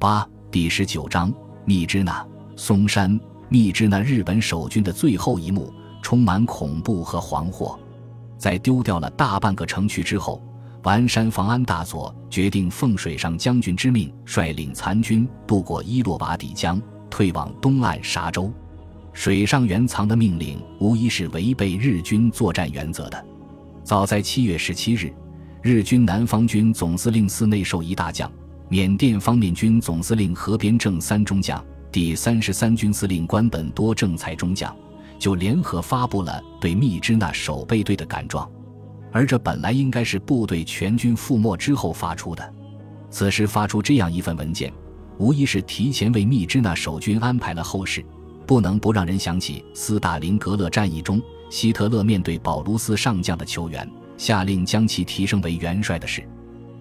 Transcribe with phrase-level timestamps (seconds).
[0.00, 1.30] 八第十九章
[1.66, 7.78] 密支那松山密支那日本守军的最后一幕充满恐怖和惶惑。
[8.38, 10.42] 在丢掉了大半个城区之后，
[10.84, 16.80] 丸山房安大佐决定奉水上将军之命，率领残军渡过伊洛瓦底江，
[17.10, 18.50] 退往东岸沙洲。
[19.12, 23.22] 水上原藏的命令无疑是违背日军作战原则的。
[23.84, 25.12] 早在七月十七日，
[25.60, 28.32] 日军南方军总司令司内寿一大将。
[28.72, 31.60] 缅甸方面军总司令河边正三中将、
[31.90, 34.72] 第三十三军司令官本多正才中将
[35.18, 38.48] 就联合发布了对密支那守备队的感状，
[39.10, 42.54] 而这本来应该是部队全军覆没之后发出的。
[43.10, 44.72] 此时发出这样一份文件，
[45.18, 48.04] 无疑是提前为密支那守军安排了后事，
[48.46, 56.24] 不能不让人想起斯大林格勒战役中希特勒面对保卢斯上将的求援，下令将其提升为元帅的事。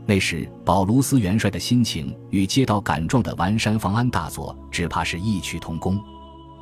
[0.09, 6.03] 那时，保卢斯元帅的心情与接到感状的丸山房安大佐只怕是异曲同工。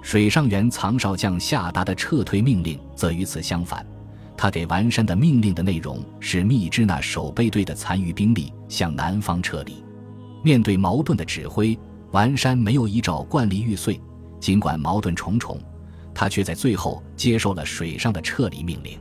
[0.01, 3.87] 水上原藏少将下达的撤退命令则与此相反。
[4.35, 9.81] 他给丸山的命令的内容是密支那守备队的残余兵力向南方撤离。
[10.43, 11.79] 面对矛盾的指挥，
[12.11, 13.97] 丸山没有依照惯例玉碎。
[14.41, 15.57] 尽管矛盾重重，
[16.13, 18.99] 他却在最后接受了水上的撤离命令。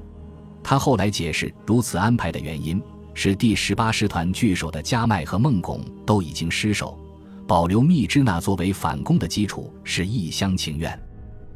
[0.63, 2.81] 他后来解释如此安排的原因。
[3.19, 6.98] 是第十八师团据守的加麦和孟拱都已经失守，
[7.47, 10.97] 保留密支那作为反攻的基础是一厢情愿。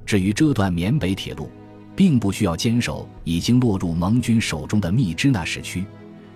[0.06, 1.50] 至于这段缅北铁路，
[1.94, 5.84] 并不需要坚守已经落入盟军手中的密支那市区，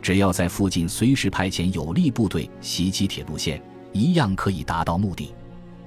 [0.02, 3.60] 只要在附近随时派遣有力部队袭击铁路线，
[3.94, 5.32] 一样可以达到目的。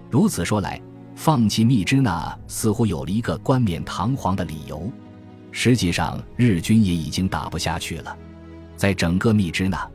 [0.09, 0.81] 如此说来，
[1.13, 4.91] 放弃密支那似乎有了一个冠冕堂皇的理由。
[5.51, 8.17] 实际上，日军也已经打不下去了。
[8.77, 9.85] 在整个密支那，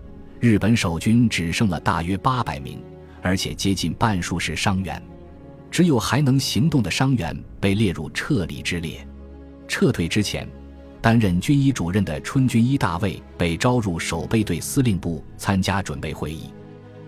[0.40, 2.82] 日本守军只剩了大约八百名，
[3.22, 5.00] 而且接近半数是伤员。
[5.70, 9.06] 只有还能行动的伤员被列入撤离之列。
[9.66, 10.46] 撤退之前，
[11.00, 16.52] 担任军医主任的春军医大尉被招入守备队司令部参加准备会议。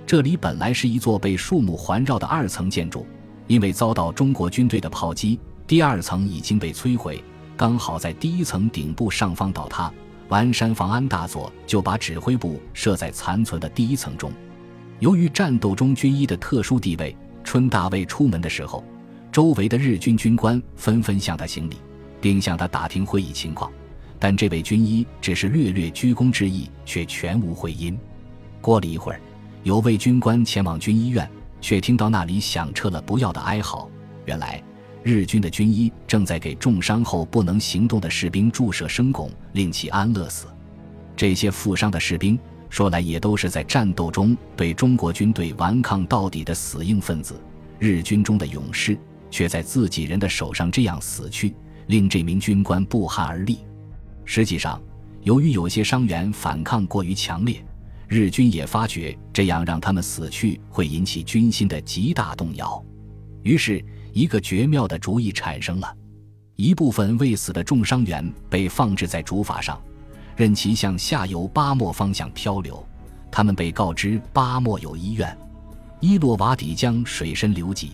[0.06, 3.06] 这里本来是一座被树木环绕的二层建筑，
[3.46, 7.22] 因为遭到中国军队的炮击，第二层已经被摧毁，
[7.56, 9.92] 刚好在第一层顶部上方倒塌。
[10.28, 14.32] 丸山房安大佐就把指挥部设在残存的第一层中。
[15.00, 18.82] 由于战斗中军医的特殊地位，春大尉出门的时候，
[19.30, 21.76] 周围的日军军官纷纷向他行礼，
[22.20, 23.70] 并向他打听会议情况。
[24.18, 27.98] 但这位军医只是略略鞠躬致意，却全无回音。
[28.60, 29.20] 过了一会儿，
[29.62, 31.28] 有位军官前往军医院，
[31.60, 33.90] 却听到那里响彻了不要的哀嚎。
[34.24, 34.62] 原来。
[35.04, 40.46] 日军的军医正在给重伤后不能行动的士兵注射生汞，令其安乐死。
[41.14, 42.38] 这些负伤的士兵
[42.70, 47.38] 说来也都是在战斗中对中国军队顽抗到底的死硬分子，
[47.78, 48.98] 日军中的勇士
[49.30, 51.54] 却在自己人的手上这样死去，
[51.88, 53.58] 令这名军官不寒而栗。
[54.24, 54.82] 实际上，
[55.20, 57.62] 由于有些伤员反抗过于强烈，
[58.08, 62.82] 日军也发觉这样让他们死去会引起军心的极大动摇，
[63.42, 63.84] 于是。
[64.14, 65.96] 一个绝妙的主意产生了，
[66.54, 69.82] 一部分未死的重伤员被放置在竹筏上，
[70.36, 72.86] 任其向下游巴莫方向漂流。
[73.28, 75.36] 他们被告知巴莫有医院，
[75.98, 77.90] 伊洛瓦底江水深流急，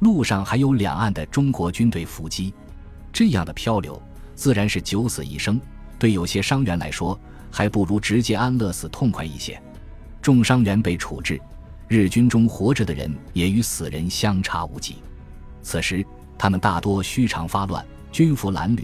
[0.00, 2.54] 路上还有两岸的中国军队伏击。
[3.12, 4.00] 这样的漂流
[4.34, 5.60] 自然是九死一生，
[5.98, 7.20] 对有些伤员来说，
[7.50, 9.62] 还不如直接安乐死痛快一些。
[10.22, 11.38] 重伤员被处置，
[11.88, 14.96] 日军中活着的人也与死人相差无几。
[15.62, 16.04] 此时，
[16.36, 18.82] 他们大多须长发乱，军服褴褛，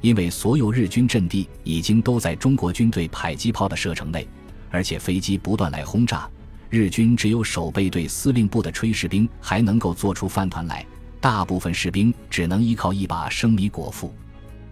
[0.00, 4.26] 因为所有日军阵地已经都在中国军队迫击炮的射程内，
[4.70, 6.28] 而且飞机不断来轰炸。
[6.70, 10.84] 日军只有守备队司令部的炊事兵还能够做出饭团来，
[11.20, 14.12] 大部分士兵只能依靠一把生米果腹。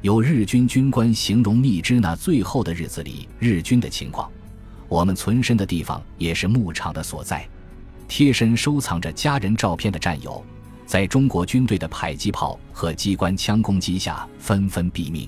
[0.01, 4.29] 有日军军官形容密支那最后的日子里日军的情况，
[4.89, 7.49] 我们存身的地方也是牧场的所在，
[8.09, 10.45] 贴身收藏着家人照片的战友。
[10.93, 15.27] 在中国军队的迫击炮和机关枪攻击下，纷纷毙命。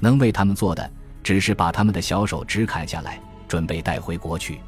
[0.00, 0.90] 能为他们做的，
[1.22, 4.58] 只是把他们的小手指砍下来，准备带回国去。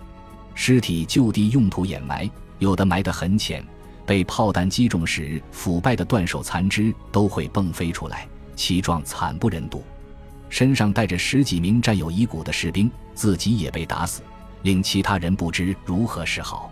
[0.55, 3.65] 尸体就地用土掩埋，有的埋得很浅，
[4.05, 9.83] 被炮弹击中时，腐败的断手残肢都会迸飞出来，其状惨不忍睹。
[10.51, 14.21] 身上带着十几名战友遗骨的士兵，自己也被打死，
[14.61, 16.71] 令其他人不知如何是好。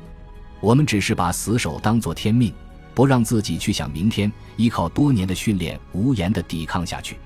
[0.61, 2.53] 我们只是把死守当作天命。
[2.97, 7.19] 不让自己去想明天，依靠多年的训练，无言的抵抗下去。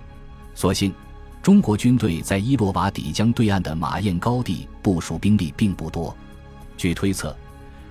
[0.52, 0.92] 所幸，
[1.40, 6.14] 中国军队在伊洛瓦底江对岸的马燕高地部署兵力并不多。
[6.76, 7.36] 据推测，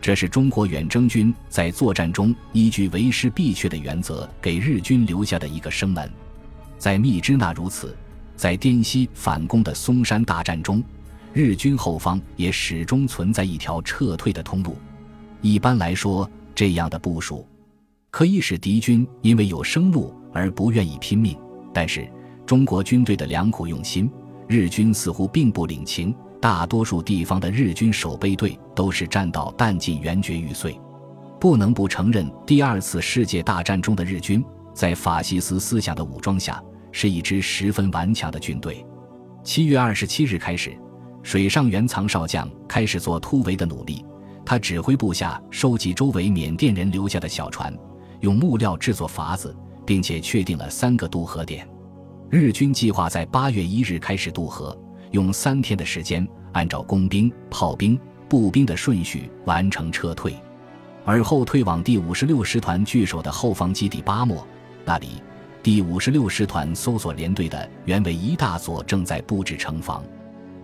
[0.01, 6.11] 这是中国远征军在作战中依据为师必缺的原则给日军留下的一个生门。
[6.77, 7.95] 在密支那如此，
[8.35, 10.83] 在滇西反攻的松山大战中，
[11.31, 14.75] 日军后方也始终存在一条撤退的通路。
[15.39, 17.47] 一般来说，这样的部署
[18.11, 21.37] 可以使敌军因为有生路而不愿意拼命。
[21.73, 22.09] 但是，
[22.45, 24.09] 中国军队的良苦用心，
[24.47, 26.15] 日军似乎并不领情。
[26.41, 30.79] 大多数地方的日军守备队都是战到弹尽援绝玉碎。
[31.39, 38.85] 不能不承认，第二次世界大战中的日军在法西斯思想的武装下，是一支十分顽强的军队。
[39.43, 40.77] 七月二十七日开始，
[41.23, 44.05] 水上原藏少将开始做突围的努力。
[44.45, 47.73] 他指挥部下收集周围缅甸人留下的小船，
[48.21, 49.55] 用木料制作筏子，
[49.85, 51.67] 并且确定了三个渡河点。
[52.29, 54.77] 日军计划在八月一日开始渡河。
[55.11, 60.35] 用三天的时间，按照工兵、炮兵、步兵的顺序完成撤退，
[61.03, 64.45] 而后退往第五十六师团据守的后方基地巴莫。
[64.85, 65.23] 那里，
[65.63, 70.03] 第五十六师团搜索连队的原为一大佐正在布置城防。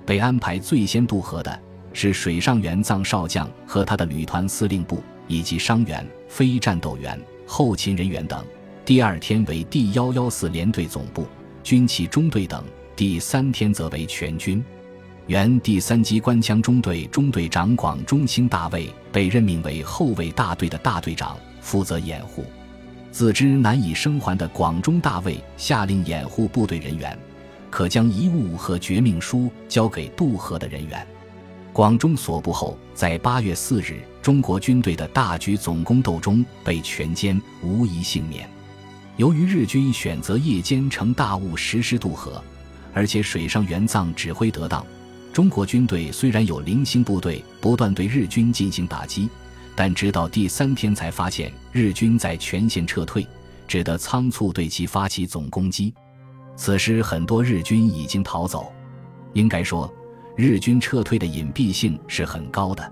[0.05, 1.59] 被安排最先渡河的
[1.91, 8.44] 是水上员藏少将和他的旅团司令部，以及伤员、非战斗员、后勤人员等。
[8.83, 11.25] 第二天为第幺幺四联队总部、
[11.63, 12.63] 军旗中队等。
[12.95, 14.63] 第三天则为全军，
[15.27, 22.45] 原第三机关枪中队中队长广中兴大尉被任命为后卫大队的大队长，负责掩护。
[23.12, 27.18] 自知难以生还的广中大尉下令掩护部队人员，
[27.69, 31.06] 可将遗物和绝命书交给渡河的人员。
[31.74, 38.50] 广中所部后，在八月四日中国军队的大举总攻斗中被全歼，无一幸免。
[39.18, 42.44] 由于日军选择夜间乘大雾实施渡河。
[42.92, 44.83] 而且水上援藏指挥得当，
[45.31, 49.30] 中国军队虽然有零星部队不断对日军进行打击，
[49.75, 53.27] 但直到第三天才发现日军在全线撤退，
[53.68, 55.94] 只得仓促对其发起总攻击。
[56.56, 58.74] 此时很多日军已经逃走。
[59.33, 59.94] 应该说，
[60.36, 62.92] 日军撤退的隐蔽性是很高的。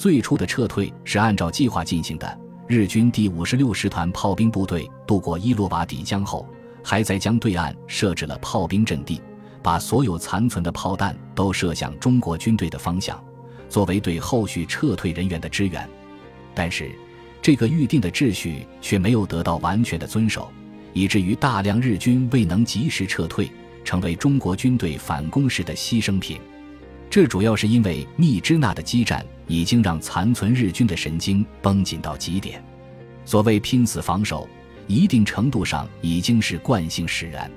[0.00, 6.48] 最初的撤退是按照计划进行的，日军第五十六师团炮兵部队渡过伊洛瓦底江后，
[6.82, 9.20] 还在江对岸设置了炮兵阵地。
[9.62, 13.22] 把所有残存的炮弹都射向中国军队的方向，
[13.68, 15.86] 作为对后续撤退人员的支援。
[16.54, 16.90] 但是，
[17.42, 20.50] 这个预定的秩序却没有得到完全的遵守，
[20.94, 23.52] 以至于大量日军未能及时撤退，
[23.84, 26.40] 成为中国军队反攻时的牺牲品。
[27.10, 32.64] 这主要是因为密支那的激战已经让残存日军的神经绷紧到极点。
[33.24, 34.48] 所谓拼死防守，
[34.86, 37.50] 一定程度上已经是惯性使然。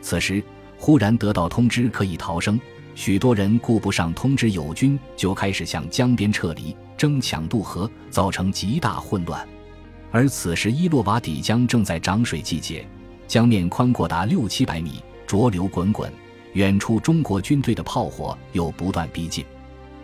[0.00, 0.42] 此时。
[0.76, 2.60] 忽然得到通知可以逃生，
[2.94, 9.48] 许多人顾不上通知友军，就开始向江边撤离，争抢渡河，造成极大混乱。
[10.10, 12.86] 而此时伊洛瓦底江正在涨水季节，
[13.26, 16.12] 江面宽阔达六七百米，浊流滚滚。
[16.54, 19.44] 远处中国军队的炮火又不断逼近，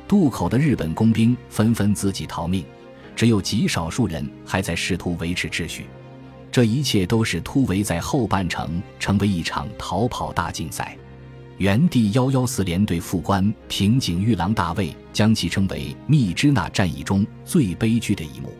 [0.06, 2.64] 渡口的日本工兵纷纷自己逃命，
[3.14, 5.86] 只有极少数人还在试图维持秩序。
[6.50, 10.96] 这一切都是突围在后半程成为一场逃跑大竞赛。
[11.56, 18.52] 原第幺幺四联队副官平井玉郎大尉将其称为密支那战役中最悲剧的一幕。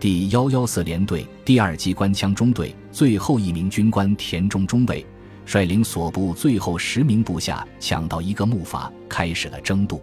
[0.00, 5.06] 第幺幺四联队第二机关枪中队最后一名军官田中中尉
[5.46, 10.00] 率领所部最后十名部下抢到一个木筏，开始了争渡。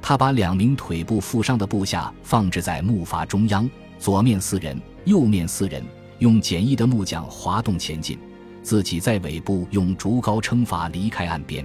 [0.00, 3.68] 他把两名腿部负伤的部下放置在木筏中央，
[3.98, 5.82] 左面四人，右面四人。
[6.20, 8.18] 用简易的木桨滑动前进，
[8.60, 11.64] 自己在尾部用竹篙撑筏离开岸边。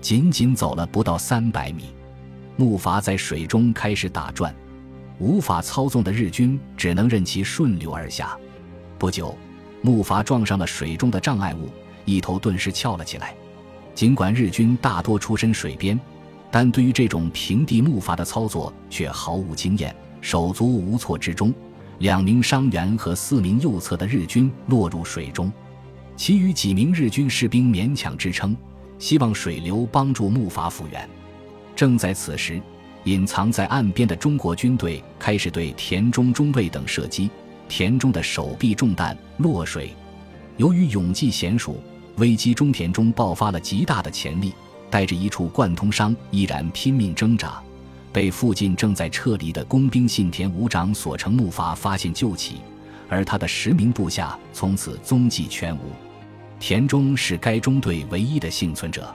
[0.00, 1.84] 仅仅走了不到三百米，
[2.56, 4.54] 木筏在水中开始打转，
[5.18, 8.36] 无法操纵的日军只能任其顺流而下。
[8.98, 9.34] 不久，
[9.80, 11.70] 木筏撞上了水中的障碍物，
[12.08, 13.34] 一头顿时翘了起来。
[13.94, 15.98] 尽管日军大多出身水边，
[16.50, 21.52] 但对于这种平地木筏的操作却毫无经验，手足无措之中。
[21.98, 25.52] 两名伤员和四名右侧的日军落入水中，
[26.16, 28.56] 其余几名日军士兵勉强支撑，
[29.00, 31.08] 希望水流帮助木筏复原。
[31.74, 32.62] 正在此时，
[33.02, 37.28] 隐藏在岸边的中国军队开始对田中中尉等射击，
[37.68, 39.90] 田中的手臂中弹落水。
[40.56, 41.76] 由于勇技娴熟，
[42.18, 44.52] 危机中田中爆发了极大的潜力，
[44.90, 47.60] 带着一处贯通伤依然拼命挣扎。
[48.12, 52.56] 被附近正在撤离的工兵信田武长所乘木筏发现救起，
[53.08, 55.80] 而他的十名部下从此踪迹全无。
[56.58, 59.14] 田中是该中队唯一的幸存者。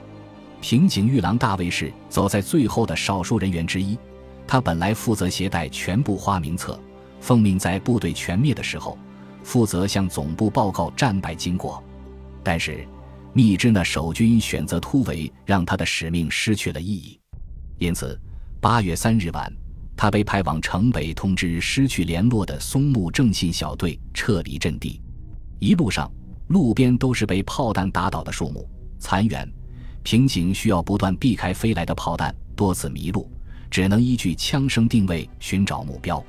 [0.61, 3.97] 平井玉郎大尉是走在最后的少数人员之一，
[4.47, 6.79] 他本来负责携带全部花名册，
[7.19, 8.97] 奉命在部队全灭的时候，
[9.43, 11.83] 负责向总部报告战败经过。
[12.41, 12.87] 但是，
[13.33, 17.19] 密支那守军选择突围，让他的使命失去了意义。
[17.79, 18.19] 因此，
[18.61, 19.51] 八月三日晚，
[19.97, 25.01] 他被派往城北通知失去联络的松木正信小队撤离阵地。
[25.59, 26.11] 一路上，
[26.47, 29.51] 路边都是被炮弹打倒的树木残垣，
[30.03, 33.27] 平井需要不断避开飞来的炮弹，多次迷路，
[33.71, 36.23] 只能依据枪声定位寻找目标。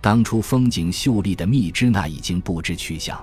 [0.00, 3.22] 当初风景秀丽的密支那已经不知去向。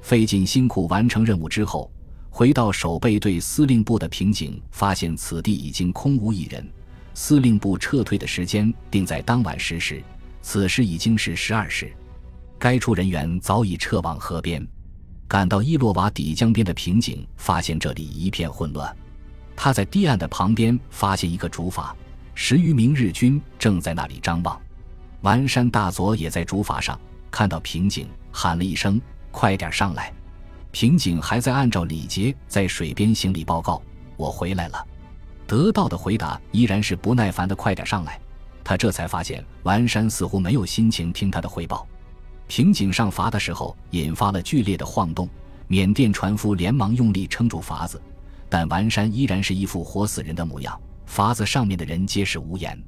[0.00, 1.90] 费尽辛苦完成任务之后，
[2.34, 6.66] 回到守备队司令部的平井，发现此地已经空无一人。
[7.12, 10.02] 司令部撤退的时间定在当晚十时，
[10.40, 11.92] 此时已经是十二时，
[12.58, 14.66] 该处人员早已撤往河边。
[15.28, 18.96] 赶到伊洛瓦底江边的平井，发现这里一片混乱。
[19.54, 21.92] 他在堤岸的旁边发现一个竹筏，
[22.34, 24.58] 十余名日军正在那里张望。
[25.20, 26.98] 丸山大佐也在竹筏上，
[27.30, 28.98] 看到平井，喊了一声
[29.30, 30.10] ：“快点上来！”
[30.72, 33.80] 平井还在按照礼节在水边行礼报告
[34.16, 34.86] ：“我回来了。”
[35.46, 38.18] 得到的回答依然是不耐烦的“快点上来！”
[38.64, 41.86] 他这才发现丸山似乎没有心情听他的汇报。
[42.48, 45.28] 平井上筏的时候引发了剧烈的晃动，
[45.68, 48.00] 缅甸船夫连忙用力撑住筏子，
[48.48, 50.80] 但丸山依然是一副活死人的模样。
[51.06, 52.82] 筏子上面的人皆是无言。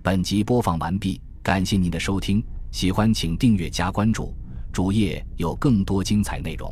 [0.00, 4.32] 本集播放完毕，感谢您的收听，喜欢请订阅加关注，
[4.76, 6.70] 主页有更多精彩内容。